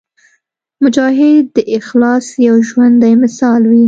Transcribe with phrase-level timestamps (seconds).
[0.83, 3.79] مجاهد د اخلاص یو ژوندی مثال وي.